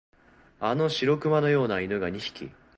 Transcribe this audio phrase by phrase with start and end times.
[0.59, 2.49] あの白熊のような犬が二匹、